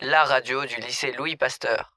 La 0.00 0.24
radio 0.24 0.64
du 0.64 0.80
lycée 0.80 1.12
Louis 1.12 1.36
Pasteur. 1.36 1.92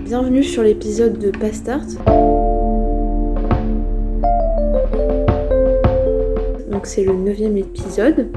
Bienvenue 0.00 0.42
sur 0.42 0.64
l'épisode 0.64 1.16
de 1.18 1.30
Pastart. 1.30 2.43
C'est 6.84 7.02
le 7.02 7.14
neuvième 7.14 7.56
épisode. 7.56 8.28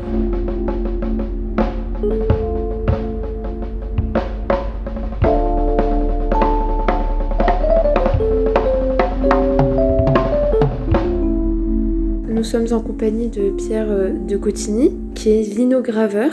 Nous 12.30 12.44
sommes 12.44 12.68
en 12.72 12.80
compagnie 12.80 13.28
de 13.28 13.52
Pierre 13.52 13.88
euh, 13.90 14.12
de 14.12 14.38
Cotigny, 14.38 14.98
qui 15.14 15.30
est 15.30 15.44
linograveur. 15.44 16.32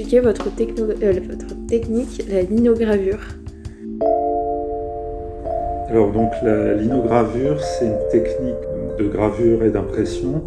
Votre, 0.00 0.54
techno- 0.54 0.84
euh, 1.02 1.12
votre 1.28 1.66
technique, 1.66 2.22
la 2.30 2.42
linogravure 2.42 3.20
Alors 5.88 6.12
donc 6.12 6.32
la 6.42 6.74
linogravure, 6.74 7.60
c'est 7.62 7.86
une 7.86 8.08
technique 8.10 8.54
de 8.98 9.06
gravure 9.08 9.62
et 9.64 9.70
d'impression. 9.70 10.42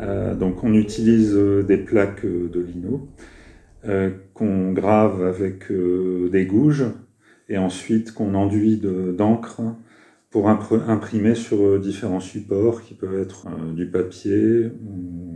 Euh, 0.00 0.34
donc 0.34 0.64
on 0.64 0.74
utilise 0.74 1.34
euh, 1.34 1.62
des 1.62 1.76
plaques 1.76 2.24
de 2.26 2.60
lino 2.60 3.08
qu'on 4.34 4.70
grave 4.72 5.24
avec 5.24 5.64
des 5.72 6.46
gouges 6.46 6.84
et 7.48 7.58
ensuite 7.58 8.12
qu'on 8.12 8.34
enduit 8.34 8.76
de- 8.76 9.10
d'encre 9.10 9.60
pour 10.30 10.48
impr- 10.48 10.88
imprimer 10.88 11.34
sur 11.34 11.80
différents 11.80 12.20
supports 12.20 12.82
qui 12.82 12.94
peuvent 12.94 13.18
être 13.20 13.48
du 13.74 13.86
papier 13.90 14.66
ou 14.86 15.31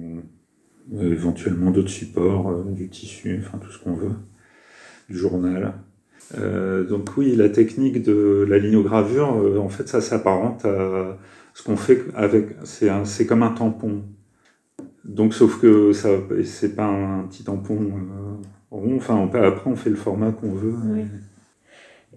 éventuellement 1.02 1.70
d'autres 1.70 1.91
supports, 1.91 2.50
euh, 2.50 2.64
du 2.70 2.89
tissu, 2.89 3.42
enfin 3.44 3.58
tout 3.58 3.70
ce 3.70 3.83
qu'on 3.83 3.94
veut, 3.94 4.14
du 5.08 5.16
journal. 5.16 5.75
Euh, 6.39 6.84
donc 6.84 7.16
oui, 7.16 7.36
la 7.36 7.48
technique 7.48 8.02
de 8.02 8.47
la 8.48 8.58
linogravure, 8.58 9.36
euh, 9.36 9.58
en 9.58 9.69
fait, 9.69 9.89
ça 9.89 10.00
s'apparente 10.00 10.64
à 10.64 11.19
ce 11.55 11.62
qu'on 11.62 11.77
fait 11.77 12.05
avec. 12.14 12.48
C'est 12.64 13.27
comme 13.27 13.42
un 13.42 13.52
tampon. 13.52 14.02
Donc, 15.05 15.34
sauf 15.34 15.61
que 15.61 15.92
ça, 15.92 16.11
c'est 16.44 16.74
pas 16.74 16.86
un 16.86 17.22
petit 17.28 17.44
tampon 17.44 17.77
euh, 17.77 18.44
rond. 18.70 18.97
Enfin, 18.97 19.22
après, 19.22 19.70
on 19.70 19.77
fait 19.77 19.91
le 19.91 19.97
format 19.97 20.33
qu'on 20.33 20.52
veut. 20.52 20.74
Oui. 20.84 21.05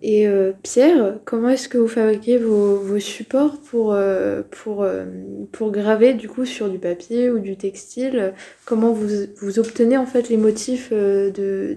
Euh, 0.04 0.54
Pierre, 0.64 1.20
comment 1.26 1.50
est-ce 1.50 1.68
que 1.68 1.78
vous 1.78 1.88
fabriquez 1.88 2.38
vos, 2.38 3.00
supports 3.00 3.60
pour, 3.60 3.94
euh, 3.94 4.42
pour, 4.50 4.84
euh, 4.84 5.06
pour 5.52 5.72
graver 5.72 6.14
du 6.14 6.30
coup 6.30 6.46
sur 6.46 6.70
du 6.70 6.80
papier 6.80 7.30
ou 7.30 7.40
du 7.40 7.58
textile? 7.58 8.34
Comment 8.66 8.94
vous, 8.94 9.08
vous 9.42 9.60
obtenez 9.60 9.98
en 9.98 10.06
fait 10.06 10.30
les 10.30 10.38
motifs 10.38 10.92
de, 10.92 11.32
de, 11.34 11.76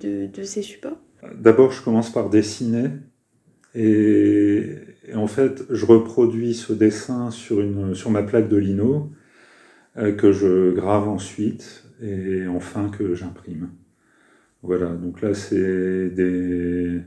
de, 0.00 0.26
de, 0.26 0.42
ces 0.42 0.62
supports? 0.62 0.98
D'abord, 1.34 1.72
je 1.72 1.82
commence 1.82 2.12
par 2.12 2.30
dessiner. 2.30 2.90
Et, 3.74 4.74
et 5.06 5.14
en 5.14 5.26
fait, 5.26 5.62
je 5.70 5.86
reproduis 5.86 6.54
ce 6.54 6.72
dessin 6.72 7.30
sur, 7.30 7.60
une, 7.60 7.94
sur 7.94 8.10
ma 8.10 8.22
plaque 8.22 8.48
de 8.48 8.56
lino 8.56 9.10
que 10.18 10.30
je 10.30 10.72
grave 10.72 11.08
ensuite 11.08 11.84
et 12.02 12.46
enfin 12.46 12.90
que 12.90 13.14
j'imprime. 13.14 13.70
Voilà, 14.62 14.88
donc 14.88 15.22
là, 15.22 15.32
c'est 15.32 16.10
des, 16.10 17.00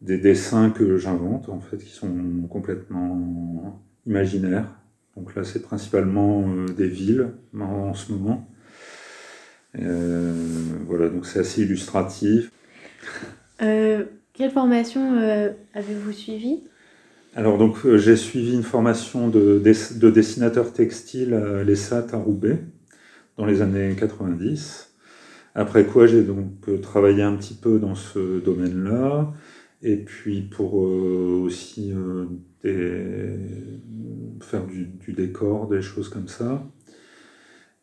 des 0.00 0.18
dessins 0.18 0.70
que 0.70 0.96
j'invente, 0.96 1.48
en 1.48 1.60
fait, 1.60 1.78
qui 1.78 1.90
sont 1.90 2.10
complètement 2.48 3.80
imaginaires. 4.06 4.80
Donc 5.16 5.34
là, 5.34 5.44
c'est 5.44 5.62
principalement 5.62 6.44
euh, 6.48 6.66
des 6.68 6.88
villes 6.88 7.28
en, 7.58 7.94
ce 7.94 8.12
moment. 8.12 8.48
Euh, 9.78 10.32
voilà, 10.86 11.08
donc 11.08 11.26
c'est 11.26 11.40
assez 11.40 11.62
illustratif. 11.62 12.50
Euh, 13.62 14.04
Quelle 14.32 14.50
formation 14.50 15.18
euh, 15.20 15.50
avez-vous 15.74 16.12
suivi 16.12 16.60
Alors 17.36 17.58
donc 17.58 17.76
j'ai 17.96 18.16
suivi 18.16 18.54
une 18.54 18.62
formation 18.62 19.28
de, 19.28 19.62
de 19.62 20.10
dessinateur 20.10 20.72
textile 20.72 21.34
à 21.34 21.62
l'ESAT 21.62 22.06
à 22.12 22.16
Roubaix 22.16 22.58
dans 23.36 23.46
les 23.46 23.62
années 23.62 23.94
90. 23.98 24.94
Après 25.54 25.84
quoi 25.84 26.06
j'ai 26.06 26.22
donc 26.22 26.80
travaillé 26.80 27.22
un 27.22 27.36
petit 27.36 27.54
peu 27.54 27.78
dans 27.78 27.94
ce 27.94 28.40
domaine-là 28.40 29.32
et 29.82 29.96
puis 29.96 30.42
pour 30.42 30.84
euh, 30.84 31.42
aussi 31.44 31.92
euh, 31.94 32.26
faire 34.40 34.66
du, 34.66 35.12
décor, 35.12 35.68
des 35.68 35.82
choses 35.82 36.08
comme 36.08 36.28
ça. 36.28 36.64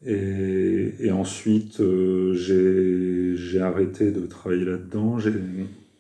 Et, 0.06 1.10
ensuite 1.12 1.80
euh, 1.80 2.34
j'ai 3.36 3.60
arrêté 3.60 4.12
de 4.12 4.26
travailler 4.28 4.66
là-dedans. 4.66 5.18
J'ai 5.18 5.34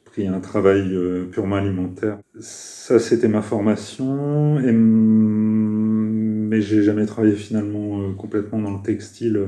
pris 0.05 0.27
un 0.27 0.39
travail 0.39 0.95
purement 1.31 1.55
alimentaire. 1.55 2.19
Ça, 2.39 2.99
c'était 2.99 3.27
ma 3.27 3.41
formation, 3.41 4.59
et, 4.59 4.71
mais 4.71 6.61
j'ai 6.61 6.83
jamais 6.83 7.05
travaillé 7.05 7.35
finalement 7.35 8.13
complètement 8.13 8.59
dans 8.59 8.77
le 8.77 8.83
textile 8.83 9.39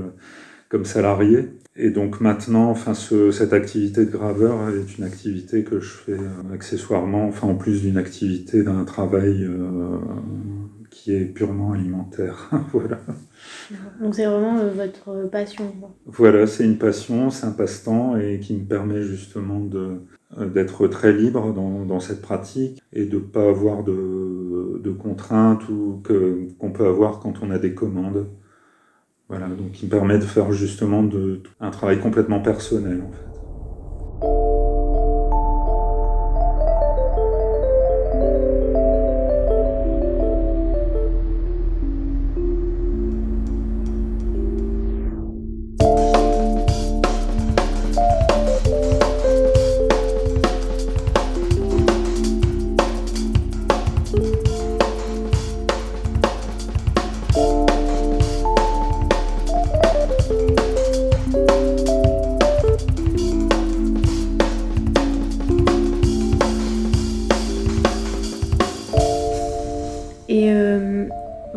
comme 0.70 0.86
salarié. 0.86 1.50
Et 1.76 1.92
donc 1.92 2.22
maintenant, 2.22 2.70
enfin, 2.70 2.94
ce- 2.94 3.32
cette 3.32 3.54
activité 3.54 4.06
de 4.06 4.12
graveur 4.12 4.70
est 4.70 4.98
une 4.98 5.04
activité 5.04 5.64
que 5.64 5.80
je 5.80 5.90
fais 5.90 6.12
euh, 6.14 6.54
accessoirement, 6.54 7.28
enfin 7.28 7.48
en 7.48 7.56
plus 7.56 7.82
d'une 7.82 7.98
activité 7.98 8.64
d'un 8.64 8.84
travail 8.86 9.44
euh, 9.46 9.98
qui 10.90 11.14
est 11.14 11.26
purement 11.26 11.72
alimentaire. 11.72 12.50
voilà. 12.74 13.00
Donc 14.02 14.16
c'est 14.16 14.26
vraiment 14.26 14.58
euh, 14.60 14.72
votre 14.72 15.30
passion. 15.30 15.72
Voilà, 16.06 16.48
c'est 16.48 16.66
une 16.66 16.78
passion, 16.78 17.30
c'est 17.30 17.46
un 17.46 17.52
passe-temps 17.52 18.18
et 18.18 18.40
qui 18.40 18.56
me 18.56 18.66
permet 18.66 19.02
justement 19.04 19.60
de 19.60 19.98
d'être 20.54 20.88
très 20.88 21.12
libre 21.12 21.54
dans, 21.56 21.86
dans 21.86 22.00
cette 22.00 22.22
pratique 22.22 22.80
et 22.94 23.06
de 23.06 23.18
pas 23.18 23.50
avoir 23.50 23.84
de, 23.84 24.80
de 24.84 24.92
contraintes 24.92 25.68
ou 25.70 26.02
que 26.04 26.48
qu'on 26.60 26.72
peut 26.72 26.86
avoir 26.86 27.20
quand 27.20 27.42
on 27.42 27.50
a 27.50 27.58
des 27.58 27.74
commandes. 27.74 28.28
Voilà, 29.30 29.48
donc 29.48 29.74
qui 29.74 29.86
me 29.86 29.92
permet 29.92 30.18
de 30.18 30.24
faire 30.24 30.52
justement 30.52 31.08
un 31.60 31.70
travail 31.70 32.00
complètement 32.00 32.40
personnel 32.40 33.04
en 33.08 33.12
fait. 33.12 34.49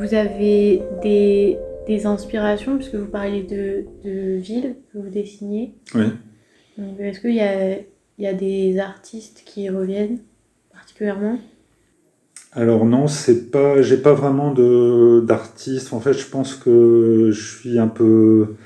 Vous 0.03 0.15
avez 0.15 0.83
des, 1.03 1.59
des 1.87 2.07
inspirations, 2.07 2.77
puisque 2.77 2.97
vous 2.97 3.07
parlez 3.07 3.43
de, 3.43 3.85
de 4.05 4.37
villes 4.37 4.75
que 4.93 4.99
vous 4.99 5.11
dessinez. 5.11 5.75
Oui. 5.95 6.07
Est-ce 6.99 7.21
qu'il 7.21 7.35
y 7.35 7.41
a, 7.41 7.79
il 7.79 8.25
y 8.25 8.27
a 8.27 8.35
des 8.35 8.79
artistes 8.81 9.43
qui 9.47 9.69
reviennent 9.69 10.19
particulièrement? 10.73 11.39
Alors 12.53 12.85
non, 12.85 13.07
c'est 13.07 13.51
pas, 13.51 13.81
j'ai 13.81 13.97
pas 13.97 14.13
vraiment 14.13 14.53
de 14.53 15.25
d'artiste. 15.27 15.93
En 15.93 16.01
fait, 16.01 16.15
je 16.15 16.27
pense 16.27 16.55
que 16.55 17.31
je 17.31 17.59
suis 17.59 17.79
un 17.79 17.89
peu 17.89 18.57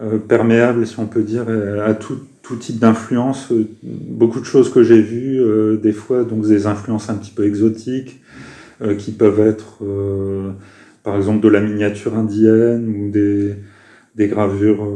euh, 0.00 0.18
perméable, 0.18 0.86
si 0.86 0.98
on 0.98 1.06
peut 1.06 1.22
dire, 1.22 1.46
à 1.84 1.94
tout, 1.94 2.18
tout 2.42 2.56
type 2.56 2.78
d'influence. 2.78 3.52
Beaucoup 3.82 4.40
de 4.40 4.44
choses 4.44 4.72
que 4.72 4.82
j'ai 4.82 5.00
vues, 5.00 5.40
euh, 5.40 5.76
des 5.76 5.92
fois, 5.92 6.24
donc 6.24 6.46
des 6.46 6.66
influences 6.66 7.08
un 7.08 7.14
petit 7.14 7.30
peu 7.30 7.46
exotiques, 7.46 8.20
qui 8.98 9.12
peuvent 9.12 9.40
être 9.40 9.84
par 11.02 11.16
exemple 11.16 11.40
de 11.40 11.48
la 11.48 11.60
miniature 11.60 12.16
indienne 12.16 12.88
ou 12.88 13.10
des, 13.10 13.56
gravures 14.28 14.86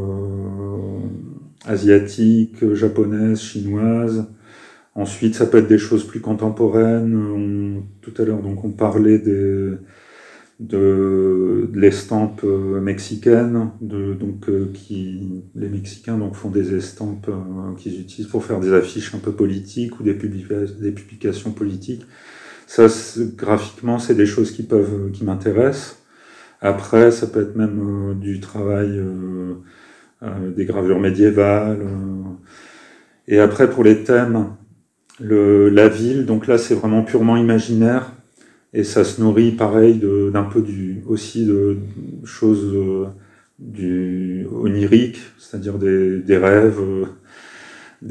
asiatiques, 1.66 2.74
japonaises, 2.74 3.40
chinoises. 3.40 4.26
Ensuite, 4.94 5.34
ça 5.34 5.46
peut 5.46 5.58
être 5.58 5.66
des 5.66 5.78
choses 5.78 6.06
plus 6.06 6.20
contemporaines. 6.20 7.82
tout 8.02 8.12
à 8.18 8.24
l'heure, 8.24 8.40
on 8.44 8.70
parlait 8.70 9.18
des, 9.18 9.72
de, 10.60 11.70
l'estampe 11.74 12.42
euh, 12.44 12.80
mexicaine, 12.80 13.70
de, 13.80 14.14
donc, 14.14 14.48
euh, 14.48 14.72
les 14.90 15.68
Mexicains 15.68 16.18
font 16.32 16.50
des 16.50 16.74
estampes 16.74 17.28
euh, 17.28 17.74
qu'ils 17.76 18.00
utilisent 18.00 18.30
pour 18.30 18.44
faire 18.44 18.60
des 18.60 18.72
affiches 18.72 19.14
un 19.14 19.18
peu 19.18 19.32
politiques 19.32 19.98
ou 19.98 20.02
des 20.02 20.14
publications 20.14 21.52
politiques. 21.52 22.02
Ça, 22.66 22.86
graphiquement, 23.36 23.98
c'est 23.98 24.14
des 24.14 24.26
choses 24.26 24.50
qui 24.52 24.62
peuvent, 24.62 25.10
qui 25.12 25.24
m'intéressent. 25.24 25.98
Après, 26.60 27.10
ça 27.10 27.26
peut 27.26 27.42
être 27.42 27.56
même 27.56 28.18
du 28.18 28.40
travail, 28.40 29.00
des 30.56 30.64
gravures 30.64 30.98
médiévales. 30.98 31.86
et 33.28 33.38
après, 33.38 33.68
pour 33.68 33.84
les 33.84 34.02
thèmes, 34.02 34.48
le, 35.20 35.68
la 35.68 35.88
ville, 35.88 36.26
donc 36.26 36.46
là 36.46 36.58
c'est 36.58 36.74
vraiment 36.74 37.02
purement 37.02 37.36
imaginaire 37.36 38.12
et 38.72 38.82
ça 38.82 39.04
se 39.04 39.20
nourrit 39.20 39.52
pareil 39.52 40.00
d'un 40.32 40.42
peu 40.42 40.60
du, 40.60 41.02
aussi 41.06 41.46
de 41.46 41.78
choses 42.24 42.74
euh, 42.74 43.06
du 43.60 44.46
onirique, 44.50 45.20
c'est-à-dire 45.38 45.78
des, 45.78 46.18
des, 46.18 46.36
rêves, 46.36 46.80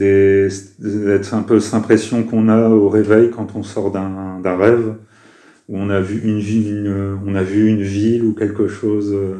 euh, 0.01 0.49
des, 0.79 1.33
un 1.33 1.41
peu 1.41 1.59
cette 1.59 1.73
impression 1.73 2.23
qu'on 2.23 2.49
a 2.49 2.69
au 2.69 2.89
réveil 2.89 3.29
quand 3.29 3.55
on 3.55 3.63
sort 3.63 3.91
d'un 3.91 4.57
rêve 4.57 4.95
où 5.69 5.77
on 5.77 5.89
a 5.89 6.01
vu 6.01 6.21
une 6.23 6.39
ville, 6.39 6.93
on 7.25 7.35
a 7.35 7.43
vu 7.43 7.67
une 7.67 7.81
ville 7.81 8.23
ou 8.23 8.33
quelque 8.33 8.67
chose 8.67 9.13
euh, 9.13 9.35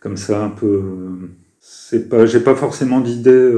comme 0.00 0.16
ça 0.16 0.44
un 0.44 0.50
peu. 0.50 0.82
C'est 1.60 2.08
pas, 2.08 2.26
j'ai 2.26 2.40
pas 2.40 2.54
forcément 2.54 3.00
d'idée 3.00 3.52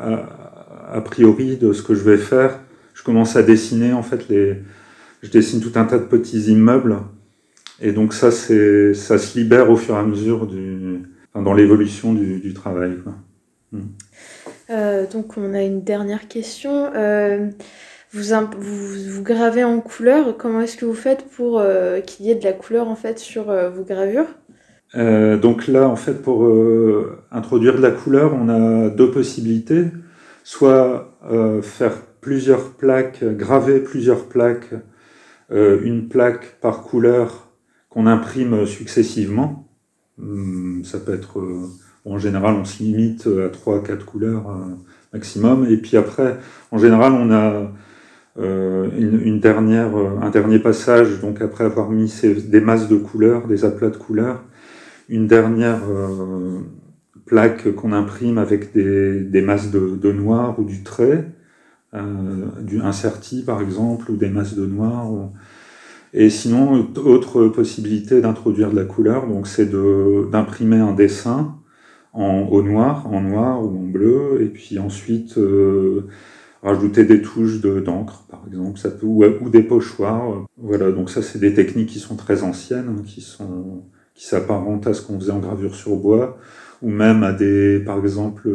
a, 0.00 0.92
a 0.92 1.00
priori 1.00 1.56
de 1.56 1.72
ce 1.72 1.82
que 1.82 1.94
je 1.94 2.02
vais 2.02 2.16
faire 2.16 2.58
je 2.94 3.02
commence 3.02 3.36
à 3.36 3.42
dessiner 3.42 3.92
en 3.92 4.02
fait 4.02 4.28
les, 4.28 4.56
je 5.22 5.28
dessine 5.28 5.60
tout 5.60 5.72
un 5.74 5.84
tas 5.84 5.98
de 5.98 6.04
petits 6.04 6.50
immeubles 6.50 6.98
et 7.80 7.92
donc 7.92 8.14
ça 8.14 8.30
c'est, 8.30 8.94
ça 8.94 9.18
se 9.18 9.38
libère 9.38 9.68
au 9.70 9.76
fur 9.76 9.96
et 9.96 9.98
à 9.98 10.04
mesure 10.04 10.46
du, 10.46 11.02
dans 11.34 11.52
l'évolution 11.52 12.14
du, 12.14 12.38
du, 12.38 12.54
travail. 12.54 12.96
Quoi. 13.02 13.14
Hmm. 13.72 13.88
Euh, 14.70 15.06
donc 15.10 15.36
on 15.36 15.54
a 15.54 15.62
une 15.62 15.82
dernière 15.82 16.28
question. 16.28 16.90
Euh, 16.94 17.50
vous, 18.12 18.22
vous, 19.08 19.22
gravez 19.22 19.64
en 19.64 19.80
couleur. 19.80 20.36
Comment 20.36 20.60
est-ce 20.60 20.76
que 20.76 20.84
vous 20.84 20.94
faites 20.94 21.26
pour 21.28 21.58
euh, 21.58 22.00
qu'il 22.00 22.26
y 22.26 22.30
ait 22.30 22.34
de 22.34 22.44
la 22.44 22.52
couleur 22.52 22.88
en 22.88 22.96
fait 22.96 23.18
sur 23.18 23.44
vos 23.44 23.84
gravures? 23.84 24.28
Donc 24.94 25.66
là 25.66 25.88
en 25.88 25.96
fait 25.96 26.22
pour 26.22 26.48
introduire 27.32 27.74
de 27.74 27.82
la 27.82 27.90
couleur, 27.90 28.32
on 28.32 28.48
a 28.48 28.90
deux 28.90 29.10
possibilités. 29.10 29.86
Soit 30.44 31.18
faire 31.62 31.96
plusieurs 32.20 32.70
plaques, 32.74 33.24
graver 33.24 33.80
plusieurs 33.80 34.26
plaques, 34.26 34.72
une 35.50 36.08
plaque 36.08 36.60
par 36.60 36.82
couleur 36.82 37.50
qu'on 37.88 38.06
imprime 38.06 38.66
successivement. 38.66 39.68
Hmm, 40.18 40.84
ça 40.84 41.00
peut 41.00 41.14
être, 41.14 41.40
en 42.04 42.18
général, 42.18 42.54
on 42.54 42.64
se 42.64 42.82
limite 42.82 43.26
à 43.26 43.48
3-4 43.48 44.04
couleurs 44.04 44.48
euh, 44.50 44.74
maximum. 45.12 45.66
Et 45.68 45.76
puis 45.76 45.96
après, 45.96 46.36
en 46.70 46.78
général, 46.78 47.12
on 47.12 47.30
a 47.30 47.70
une, 48.36 49.38
dernière, 49.38 49.92
un 49.96 50.30
dernier 50.30 50.58
passage, 50.58 51.20
donc 51.20 51.40
après 51.40 51.62
avoir 51.62 51.90
mis 51.90 52.12
des 52.48 52.60
masses 52.60 52.88
de 52.88 52.96
couleurs, 52.96 53.46
des 53.46 53.64
aplats 53.64 53.90
de 53.90 53.96
couleurs, 53.96 54.42
une 55.08 55.28
dernière 55.28 55.82
plaque 57.26 57.74
qu'on 57.74 57.92
imprime 57.92 58.38
avec 58.38 58.72
des, 58.72 59.42
masses 59.42 59.70
de, 59.70 60.12
noir 60.12 60.58
ou 60.58 60.64
du 60.64 60.82
trait, 60.82 61.24
euh, 61.94 62.46
du, 62.60 62.80
un 62.80 62.92
certi 62.92 63.42
par 63.42 63.60
exemple, 63.60 64.10
ou 64.10 64.16
des 64.16 64.28
masses 64.28 64.54
de 64.54 64.66
noir. 64.66 65.10
Et 66.12 66.30
sinon, 66.30 66.88
autre 67.04 67.48
possibilité 67.48 68.20
d'introduire 68.20 68.70
de 68.70 68.76
la 68.76 68.84
couleur, 68.84 69.26
donc 69.26 69.46
c'est 69.46 69.68
d'imprimer 70.30 70.78
un 70.78 70.92
dessin 70.92 71.56
en, 72.14 72.48
au 72.50 72.62
noir, 72.62 73.06
en 73.12 73.20
noir 73.20 73.62
ou 73.62 73.68
en 73.68 73.82
bleu, 73.82 74.40
et 74.40 74.46
puis 74.46 74.78
ensuite 74.78 75.36
euh, 75.38 76.06
rajouter 76.62 77.04
des 77.04 77.20
touches 77.20 77.60
d'encre, 77.60 78.24
par 78.30 78.42
exemple, 78.48 78.78
ça 78.78 78.90
peut, 78.90 79.06
ou, 79.06 79.50
des 79.50 79.62
pochoirs. 79.62 80.46
Voilà, 80.56 80.90
donc 80.90 81.10
ça 81.10 81.22
c'est 81.22 81.38
des 81.38 81.54
techniques 81.54 81.90
qui 81.90 81.98
sont 81.98 82.16
très 82.16 82.42
anciennes, 82.42 83.02
qui 83.04 83.20
sont 83.20 83.82
qui 84.14 84.26
s'apparentent 84.26 84.86
à 84.86 84.94
ce 84.94 85.02
qu'on 85.02 85.18
faisait 85.18 85.32
en 85.32 85.40
gravure 85.40 85.74
sur 85.74 85.96
bois, 85.96 86.38
ou 86.82 86.88
même 86.88 87.24
à 87.24 87.32
des, 87.32 87.80
par 87.80 87.98
exemple, 87.98 88.48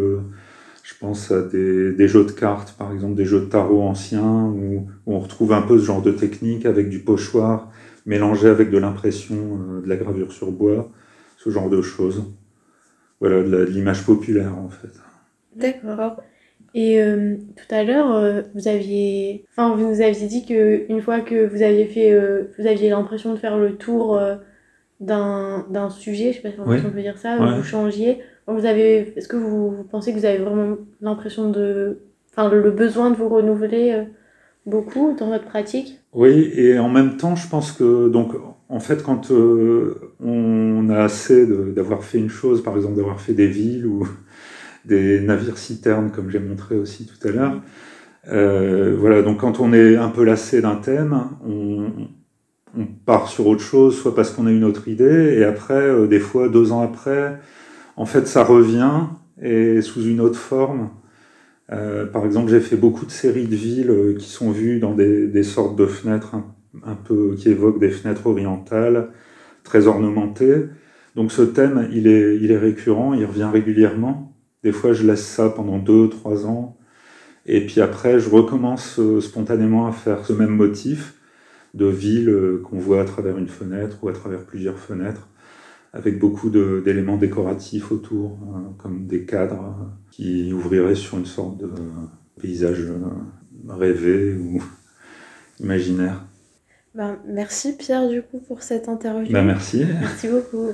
je 0.83 0.94
pense 1.00 1.31
à 1.31 1.41
des, 1.41 2.07
jeux 2.07 2.25
de 2.25 2.31
cartes, 2.31 2.75
par 2.77 2.91
exemple 2.91 3.15
des 3.15 3.25
jeux 3.25 3.41
de 3.41 3.45
tarot 3.45 3.81
anciens, 3.81 4.45
où, 4.45 4.88
on 5.06 5.19
retrouve 5.19 5.53
un 5.53 5.61
peu 5.61 5.77
ce 5.77 5.85
genre 5.85 6.01
de 6.01 6.11
technique 6.11 6.65
avec 6.65 6.89
du 6.89 7.00
pochoir 7.00 7.69
mélangé 8.06 8.47
avec 8.47 8.71
de 8.71 8.77
l'impression 8.77 9.35
euh, 9.35 9.81
de 9.81 9.89
la 9.89 9.95
gravure 9.95 10.31
sur 10.31 10.51
bois, 10.51 10.91
ce 11.38 11.50
genre 11.51 11.69
de 11.69 11.81
choses. 11.81 12.23
Voilà, 13.19 13.44
de 13.44 13.63
l'image 13.66 14.06
populaire 14.06 14.57
en 14.57 14.69
fait. 14.69 14.92
D'accord. 15.56 16.21
Et 16.75 17.01
euh, 17.01 17.36
tout 17.56 17.75
à 17.75 17.83
l'heure, 17.83 18.16
euh, 18.16 18.42
vous 18.54 18.68
aviez, 18.68 19.45
enfin, 19.51 19.75
vous 19.75 19.88
nous 19.88 20.01
aviez 20.01 20.27
dit 20.27 20.45
que 20.45 20.86
une 20.89 21.01
fois 21.01 21.19
que 21.19 21.48
vous 21.48 21.63
aviez 21.63 21.86
fait, 21.86 22.16
vous 22.57 22.68
aviez 22.68 22.89
l'impression 22.89 23.33
de 23.33 23.39
faire 23.39 23.57
le 23.57 23.75
tour 23.75 24.19
d'un 25.00 25.89
sujet, 25.89 26.31
je 26.31 26.38
sais 26.38 26.42
pas 26.42 26.51
si 26.51 26.86
on 26.86 26.92
peut 26.92 27.01
dire 27.01 27.18
ça, 27.18 27.38
vous 27.38 27.63
changiez. 27.63 28.19
Vous 28.50 28.66
avez, 28.66 29.13
est-ce 29.16 29.27
que 29.27 29.36
vous, 29.36 29.83
pensez 29.92 30.12
que 30.12 30.18
vous 30.18 30.25
avez 30.25 30.39
vraiment 30.39 30.77
l'impression 31.01 31.51
de, 31.51 32.00
enfin, 32.31 32.50
le, 32.50 32.71
besoin 32.71 33.12
de 33.12 33.16
vous 33.16 33.30
renouveler 33.30 33.92
euh, 33.92 34.04
beaucoup 34.66 35.16
dans 35.18 35.27
votre 35.27 35.45
pratique? 35.45 36.00
Oui, 36.13 36.51
et 36.56 36.80
en 36.80 36.89
même 36.89 37.18
temps, 37.18 37.36
je 37.36 37.48
pense 37.48 37.71
que, 37.71 38.10
donc, 38.10 38.33
en 38.69 38.80
fait, 38.80 39.04
quand 39.04 39.31
euh, 39.31 40.13
on 40.19 40.89
a 40.89 41.00
assez 41.00 41.45
d'avoir 41.45 42.04
fait 42.04 42.19
une 42.19 42.30
chose, 42.30 42.63
par 42.63 42.75
exemple 42.75 42.95
d'avoir 42.95 43.19
fait 43.19 43.33
des 43.33 43.48
villes 43.48 43.86
ou 43.86 44.07
des 44.86 45.19
navires 45.21 45.57
citernes, 45.57 46.12
comme 46.12 46.30
j'ai 46.30 46.39
montré 46.39 46.75
aussi 46.75 47.06
tout 47.06 47.27
à 47.27 47.31
l'heure, 47.31 47.62
euh, 48.30 48.95
voilà, 48.97 49.21
donc 49.21 49.40
quand 49.40 49.59
on 49.59 49.73
est 49.73 49.95
un 49.95 50.09
peu 50.09 50.23
lassé 50.23 50.61
d'un 50.61 50.76
thème, 50.76 51.19
on, 51.45 52.07
part 53.06 53.28
sur 53.28 53.47
autre 53.47 53.64
chose, 53.64 53.97
soit 53.97 54.14
parce 54.14 54.30
qu'on 54.30 54.45
a 54.45 54.52
une 54.52 54.64
autre 54.64 54.88
idée, 54.88 55.35
et 55.38 55.44
après, 55.44 56.07
des 56.07 56.19
fois, 56.19 56.49
deux 56.49 56.71
ans 56.71 56.81
après, 56.81 57.40
en 57.97 58.06
fait, 58.06 58.28
ça 58.28 58.44
revient 58.44 59.07
et 59.42 59.81
sous 59.81 60.06
une 60.06 60.21
autre 60.21 60.38
forme. 60.38 60.90
Euh, 61.71 62.06
par 62.06 62.26
exemple, 62.26 62.49
j'ai 62.49 62.59
fait 62.59 62.76
beaucoup 62.76 63.06
de 63.06 63.11
séries 63.11 63.47
de 63.47 63.56
villes 63.56 63.92
euh, 63.92 64.16
qui 64.18 64.30
sont 64.30 64.52
vues 64.52 64.80
dans 64.80 64.94
des, 64.94 65.44
sortes 65.44 65.76
de 65.76 65.85
fenêtres 65.85 66.35
un, 66.85 66.95
peu 66.95 67.35
qui 67.35 67.49
évoquent 67.49 67.80
des 67.80 67.90
fenêtres 67.90 68.28
orientales, 68.28 69.11
très 69.64 69.88
ornementées. 69.88 70.66
Donc 71.16 71.31
ce 71.31 71.42
thème, 71.42 71.90
il 71.92 72.07
est, 72.07 72.38
il 72.38 72.52
est 72.52 72.57
récurrent, 72.57 73.14
il 73.14 73.26
revient 73.26 73.49
régulièrement. 73.52 74.33
Des 74.64 74.71
fois, 74.71 74.94
je 74.94 75.06
laisse 75.06 75.26
ça 75.26 75.49
pendant 75.49 75.78
deux, 75.80 76.09
trois 76.09 76.45
ans. 76.45 76.78
Et 77.45 77.66
puis 77.66 77.81
après, 77.81 78.19
je 78.19 78.30
recommence 78.30 78.99
euh, 78.99 79.21
spontanément 79.21 79.88
à 79.88 79.92
faire 79.92 80.26
ce 80.26 80.33
même 80.33 80.56
motif 80.56 81.16
de 81.73 81.85
ville 81.85 82.59
qu'on 82.64 82.80
voit 82.80 83.02
à 83.02 83.06
travers 83.06 83.38
une 83.38 83.47
fenêtre 83.47 83.97
ou 84.04 84.09
à 84.09 84.14
travers 84.14 84.45
plusieurs 84.45 84.78
fenêtres 84.78 85.30
avec 85.94 86.19
beaucoup 86.19 86.49
d'éléments 86.49 87.18
décoratifs 87.18 87.92
autour, 87.92 88.38
euh, 88.44 88.59
comme 88.78 89.07
des 89.07 89.26
cadres 89.26 89.64
euh, 89.64 89.85
qui 90.11 90.54
ouvriraient 90.54 90.95
sur 90.95 91.18
une 91.18 91.26
sorte 91.26 91.57
de 91.57 91.69
paysage 92.40 92.81
euh, 92.81 92.99
rêvé 93.68 94.35
ou 94.35 94.61
imaginaire. 95.59 96.23
Ben, 96.99 97.18
merci 97.25 97.77
Pierre 97.77 98.09
du 98.09 98.21
coup 98.21 98.39
pour 98.45 98.61
cette 98.61 98.89
interview. 98.89 99.31
Ben, 99.31 99.45
merci. 99.45 99.85
Merci 100.01 100.27
beaucoup. 100.27 100.73